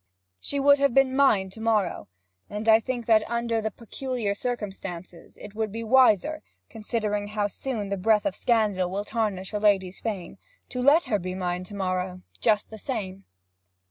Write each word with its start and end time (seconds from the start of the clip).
'She 0.39 0.59
would 0.59 0.79
have 0.79 0.95
been 0.95 1.15
mine 1.15 1.47
to 1.51 1.61
morrow. 1.61 2.07
And 2.49 2.67
I 2.67 2.79
think 2.79 3.05
that 3.05 3.21
under 3.29 3.61
the 3.61 3.69
peculiar 3.69 4.33
circumstances 4.33 5.37
it 5.39 5.53
would 5.53 5.71
be 5.71 5.83
wiser 5.83 6.41
considering 6.71 7.27
how 7.27 7.45
soon 7.45 7.89
the 7.89 7.97
breath 7.97 8.25
of 8.25 8.35
scandal 8.35 8.89
will 8.89 9.05
tarnish 9.05 9.53
a 9.53 9.59
lady's 9.59 10.01
fame 10.01 10.39
to 10.69 10.81
let 10.81 11.03
her 11.05 11.19
be 11.19 11.35
mine 11.35 11.63
to 11.65 11.75
morrow, 11.75 12.23
just 12.39 12.71
the 12.71 12.79
same.' 12.79 13.25